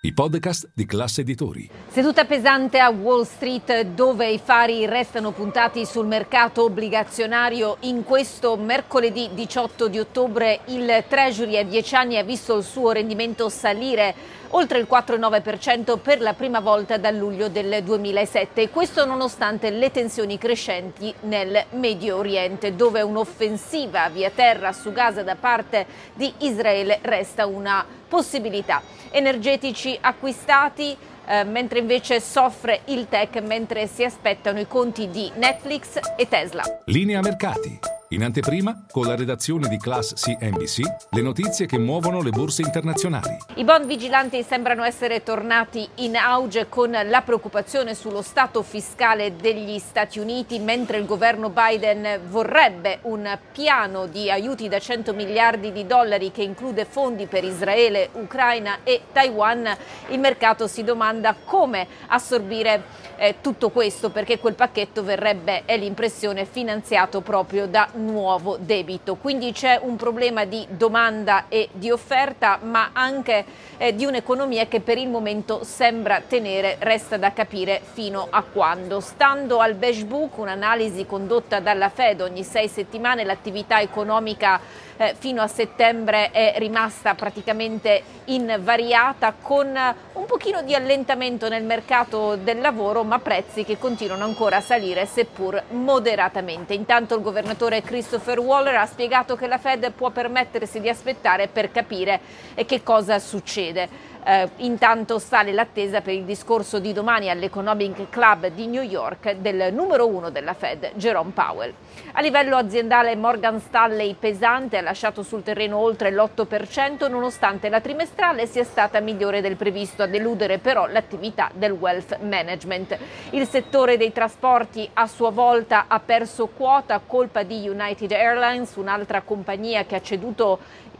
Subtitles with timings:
[0.00, 1.68] i podcast di classe editori.
[1.88, 7.78] Seduta pesante a Wall Street dove i fari restano puntati sul mercato obbligazionario.
[7.80, 12.92] In questo mercoledì 18 di ottobre il Treasury a 10 anni ha visto il suo
[12.92, 14.14] rendimento salire
[14.50, 20.38] oltre il 4,9% per la prima volta dal luglio del 2007 questo nonostante le tensioni
[20.38, 27.44] crescenti nel Medio Oriente dove un'offensiva via terra su Gaza da parte di Israele resta
[27.44, 28.82] una possibilità.
[29.10, 35.98] Energetici acquistati eh, mentre invece soffre il tech mentre si aspettano i conti di Netflix
[36.16, 36.62] e Tesla.
[36.86, 37.97] Linea mercati.
[38.10, 43.36] In anteprima, con la redazione di Class CNBC, le notizie che muovono le borse internazionali.
[43.56, 49.78] I bond vigilanti sembrano essere tornati in auge con la preoccupazione sullo stato fiscale degli
[49.78, 55.84] Stati Uniti, mentre il governo Biden vorrebbe un piano di aiuti da 100 miliardi di
[55.86, 59.70] dollari che include fondi per Israele, Ucraina e Taiwan.
[60.08, 62.84] Il mercato si domanda come assorbire
[63.18, 69.16] eh, tutto questo perché quel pacchetto verrebbe, è l'impressione, finanziato proprio da nuovo debito.
[69.16, 73.44] Quindi c'è un problema di domanda e di offerta, ma anche
[73.76, 79.00] eh, di un'economia che per il momento sembra tenere, resta da capire fino a quando.
[79.00, 84.60] Stando al Beige Book, un'analisi condotta dalla Fed ogni sei settimane, l'attività economica
[84.98, 89.66] eh, fino a settembre è rimasta praticamente invariata con
[90.12, 95.06] un pochino di allentamento nel mercato del lavoro, ma prezzi che continuano ancora a salire
[95.06, 96.74] seppur moderatamente.
[96.74, 101.70] Intanto il governatore Christopher Waller ha spiegato che la Fed può permettersi di aspettare per
[101.70, 102.20] capire
[102.54, 103.88] eh, che cosa succede.
[104.24, 109.72] Eh, intanto sale l'attesa per il discorso di domani all'Economic Club di New York del
[109.72, 111.72] numero uno della Fed, Jerome Powell.
[112.12, 118.46] A livello aziendale Morgan Stanley pesante ha lasciato sul terreno oltre l'8% nonostante la trimestrale
[118.46, 122.98] sia stata migliore del previsto, a deludere però l'attività del wealth management.
[123.30, 128.74] Il settore dei trasporti a sua volta ha perso quota a colpa di United Airlines,
[128.74, 130.58] un'altra compagnia che ha ceduto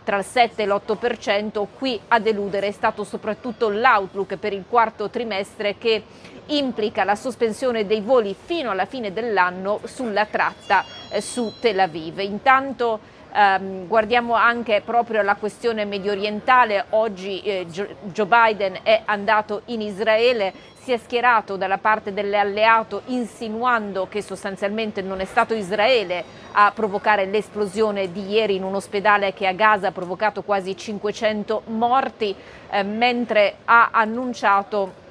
[0.08, 5.10] tra il 7 e l'8%, qui a deludere è stato soprattutto l'outlook per il quarto
[5.10, 6.02] trimestre che
[6.46, 12.20] implica la sospensione dei voli fino alla fine dell'anno sulla tratta eh, su Tel Aviv.
[12.20, 13.00] Intanto
[13.30, 19.82] Um, guardiamo anche proprio la questione medio orientale, oggi eh, Joe Biden è andato in
[19.82, 26.72] Israele, si è schierato dalla parte dell'alleato insinuando che sostanzialmente non è stato Israele a
[26.74, 32.34] provocare l'esplosione di ieri in un ospedale che a Gaza ha provocato quasi 500 morti,
[32.70, 35.06] eh, mentre ha annunciato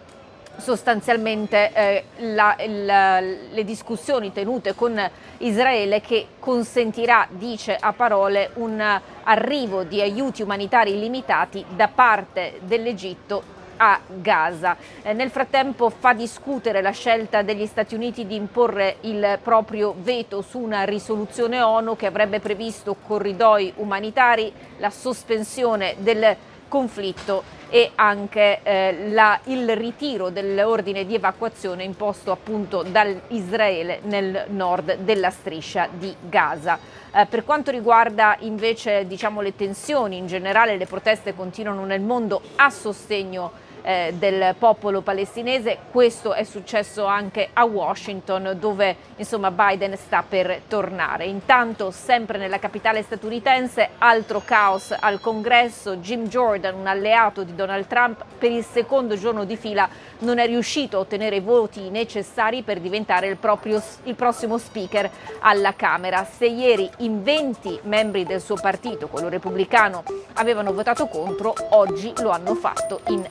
[0.58, 5.00] sostanzialmente eh, la, la, le discussioni tenute con
[5.40, 13.56] Israele che consentirà, dice a parole, un arrivo di aiuti umanitari illimitati da parte dell'Egitto
[13.78, 14.76] a Gaza.
[15.04, 20.42] Eh, nel frattempo fa discutere la scelta degli Stati Uniti di imporre il proprio veto
[20.42, 26.36] su una risoluzione ONU che avrebbe previsto corridoi umanitari, la sospensione del
[26.68, 34.98] conflitto e anche eh, la, il ritiro dell'ordine di evacuazione imposto appunto dall'Israele nel nord
[34.98, 36.80] della striscia di Gaza.
[37.14, 42.42] Eh, per quanto riguarda invece diciamo, le tensioni in generale, le proteste continuano nel mondo
[42.56, 45.78] a sostegno eh, del popolo palestinese.
[45.90, 51.24] Questo è successo anche a Washington dove insomma, Biden sta per tornare.
[51.24, 55.96] Intanto sempre nella capitale statunitense altro caos al congresso.
[55.98, 59.88] Jim Jordan, un alleato di Donald Trump, per il secondo giorno di fila
[60.20, 65.10] non è riuscito a ottenere i voti necessari per diventare il, proprio, il prossimo speaker
[65.40, 66.26] alla Camera.
[66.26, 70.04] Se ieri in 20 membri del suo partito, quello repubblicano,
[70.34, 73.26] avevano votato contro, oggi lo hanno fatto in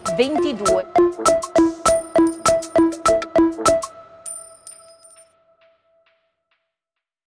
[0.46, 1.75] ti due.